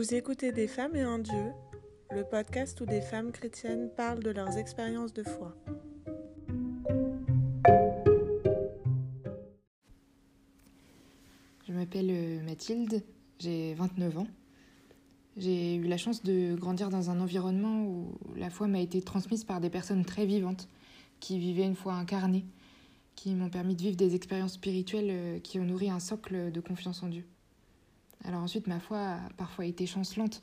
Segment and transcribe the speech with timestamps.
[0.00, 1.52] Vous écoutez Des femmes et un Dieu,
[2.10, 5.54] le podcast où des femmes chrétiennes parlent de leurs expériences de foi.
[11.68, 13.02] Je m'appelle euh, Mathilde,
[13.40, 14.26] j'ai 29 ans.
[15.36, 19.44] J'ai eu la chance de grandir dans un environnement où la foi m'a été transmise
[19.44, 20.66] par des personnes très vivantes,
[21.20, 22.46] qui vivaient une foi incarnée,
[23.16, 26.60] qui m'ont permis de vivre des expériences spirituelles euh, qui ont nourri un socle de
[26.60, 27.26] confiance en Dieu.
[28.24, 30.40] Alors ensuite, ma foi a parfois été chancelante,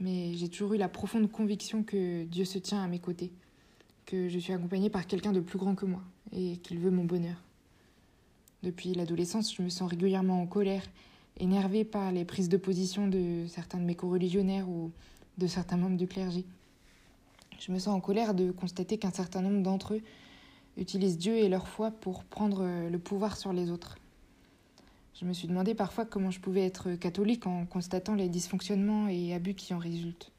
[0.00, 3.32] mais j'ai toujours eu la profonde conviction que Dieu se tient à mes côtés,
[4.06, 7.04] que je suis accompagnée par quelqu'un de plus grand que moi et qu'il veut mon
[7.04, 7.36] bonheur.
[8.62, 10.82] Depuis l'adolescence, je me sens régulièrement en colère,
[11.38, 14.90] énervée par les prises de position de certains de mes co-religionnaires ou
[15.36, 16.44] de certains membres du clergé.
[17.60, 20.02] Je me sens en colère de constater qu'un certain nombre d'entre eux
[20.76, 23.96] utilisent Dieu et leur foi pour prendre le pouvoir sur les autres.
[25.20, 29.34] Je me suis demandé parfois comment je pouvais être catholique en constatant les dysfonctionnements et
[29.34, 30.30] abus qui en résultent.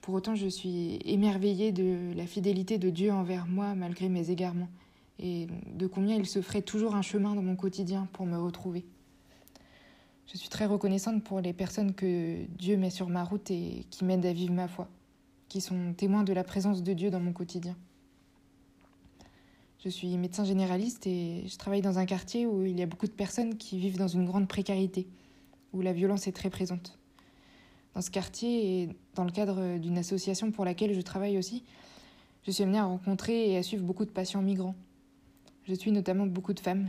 [0.00, 4.70] Pour autant, je suis émerveillée de la fidélité de Dieu envers moi malgré mes égarements,
[5.18, 8.86] et de combien il se ferait toujours un chemin dans mon quotidien pour me retrouver.
[10.32, 14.06] Je suis très reconnaissante pour les personnes que Dieu met sur ma route et qui
[14.06, 14.88] m'aident à vivre ma foi,
[15.50, 17.76] qui sont témoins de la présence de Dieu dans mon quotidien.
[19.84, 23.06] Je suis médecin généraliste et je travaille dans un quartier où il y a beaucoup
[23.06, 25.06] de personnes qui vivent dans une grande précarité,
[25.74, 26.98] où la violence est très présente.
[27.92, 31.64] Dans ce quartier et dans le cadre d'une association pour laquelle je travaille aussi,
[32.46, 34.74] je suis amenée à rencontrer et à suivre beaucoup de patients migrants.
[35.64, 36.88] Je suis notamment beaucoup de femmes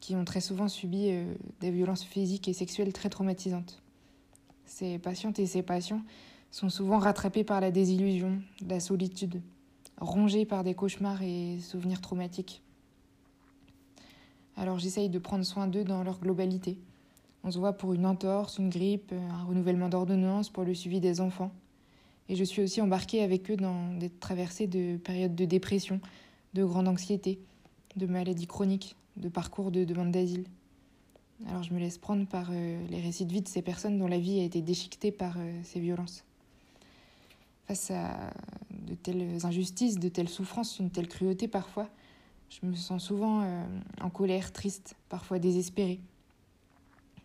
[0.00, 3.82] qui ont très souvent subi euh, des violences physiques et sexuelles très traumatisantes.
[4.64, 6.00] Ces patientes et ces patients
[6.50, 9.42] sont souvent rattrapés par la désillusion, la solitude,
[10.00, 12.62] rongés par des cauchemars et souvenirs traumatiques.
[14.56, 16.78] Alors j'essaye de prendre soin d'eux dans leur globalité.
[17.44, 21.20] On se voit pour une entorse, une grippe, un renouvellement d'ordonnance pour le suivi des
[21.20, 21.52] enfants.
[22.28, 26.00] Et je suis aussi embarquée avec eux dans des traversées de périodes de dépression,
[26.54, 27.40] de grande anxiété,
[27.96, 30.44] de maladies chroniques, de parcours de demande d'asile.
[31.48, 34.06] Alors je me laisse prendre par euh, les récits de vie de ces personnes dont
[34.06, 36.22] la vie a été déchiquetée par euh, ces violences.
[37.66, 38.30] Face à
[38.86, 41.88] de telles injustices, de telles souffrances, une telle cruauté parfois,
[42.50, 43.64] je me sens souvent euh,
[44.00, 46.00] en colère, triste, parfois désespérée.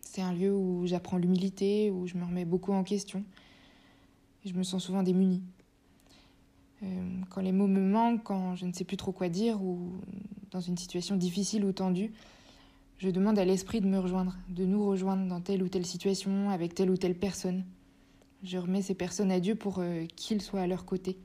[0.00, 3.24] C'est un lieu où j'apprends l'humilité, où je me remets beaucoup en question.
[4.44, 5.42] Je me sens souvent démunie.
[6.82, 9.90] Euh, quand les mots me manquent, quand je ne sais plus trop quoi dire, ou
[10.52, 12.12] dans une situation difficile ou tendue,
[12.98, 16.50] je demande à l'esprit de me rejoindre, de nous rejoindre dans telle ou telle situation,
[16.50, 17.64] avec telle ou telle personne.
[18.44, 21.18] Je remets ces personnes à Dieu pour euh, qu'ils soient à leur côté.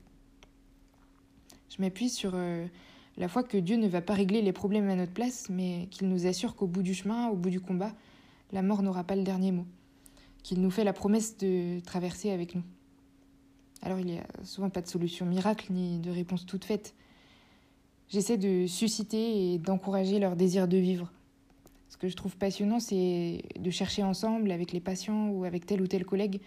[1.74, 2.66] Je m'appuie sur euh,
[3.16, 6.08] la foi que Dieu ne va pas régler les problèmes à notre place, mais qu'il
[6.08, 7.92] nous assure qu'au bout du chemin, au bout du combat,
[8.52, 9.64] la mort n'aura pas le dernier mot,
[10.42, 12.62] qu'il nous fait la promesse de traverser avec nous.
[13.80, 16.94] Alors il n'y a souvent pas de solution miracle ni de réponse toute faite.
[18.08, 21.10] J'essaie de susciter et d'encourager leur désir de vivre.
[21.88, 25.80] Ce que je trouve passionnant, c'est de chercher ensemble, avec les patients ou avec tel
[25.80, 26.40] ou tel collègue,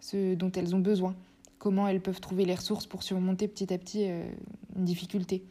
[0.00, 1.14] ce dont elles ont besoin,
[1.64, 4.22] comment elles peuvent trouver les ressources pour surmonter petit à petit euh,
[4.76, 5.42] une difficulté.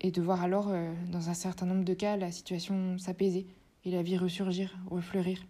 [0.00, 3.44] Et de voir alors, euh, dans un certain nombre de cas, la situation s'apaiser
[3.84, 5.44] et la vie ressurgir, refleurir.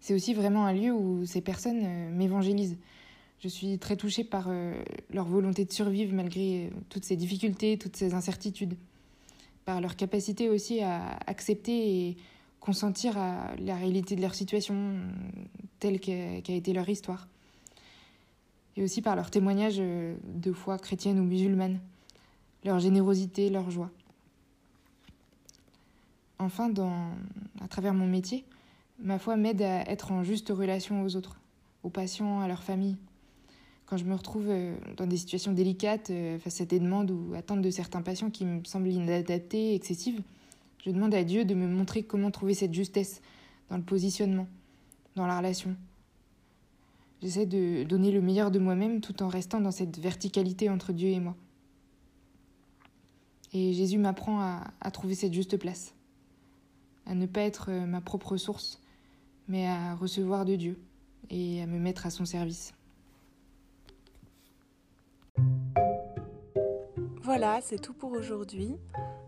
[0.00, 2.78] C'est aussi vraiment un lieu où ces personnes euh, m'évangélisent.
[3.38, 4.50] Je suis très touchée par
[5.10, 8.74] leur volonté de survivre malgré toutes ces difficultés, toutes ces incertitudes,
[9.66, 12.16] par leur capacité aussi à accepter et
[12.58, 14.94] consentir à la réalité de leur situation
[15.78, 17.28] telle qu'a été leur histoire.
[18.76, 21.78] Et aussi par leur témoignage euh, de foi chrétienne ou musulmane,
[22.64, 23.90] leur générosité, leur joie.
[26.38, 27.10] Enfin, dans,
[27.62, 28.44] à travers mon métier,
[28.98, 31.38] ma foi m'aide à être en juste relation aux autres,
[31.82, 32.96] aux patients, à leur famille.
[33.86, 37.34] Quand je me retrouve euh, dans des situations délicates euh, face à des demandes ou
[37.34, 40.22] attentes de certains patients qui me semblent inadaptées, excessives,
[40.84, 43.22] je demande à Dieu de me montrer comment trouver cette justesse
[43.70, 44.46] dans le positionnement,
[45.16, 45.76] dans la relation.
[47.24, 51.08] J'essaie de donner le meilleur de moi-même tout en restant dans cette verticalité entre Dieu
[51.08, 51.34] et moi.
[53.54, 55.94] Et Jésus m'apprend à, trouver cette juste place,
[57.06, 58.78] à ne pas être euh, ma propre source,
[59.48, 60.78] mais à recevoir de Dieu
[61.30, 62.74] et à me mettre à son service.
[67.44, 68.78] Voilà, c'est tout pour aujourd'hui.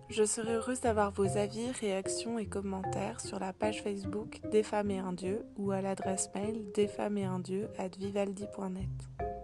[0.08, 4.90] Je serai heureuse d'avoir vos avis, réactions et commentaires sur la page Facebook Des femmes
[4.90, 9.36] et un dieu ou à l'adresse mail desfemmesetundieu at vivaldi.net.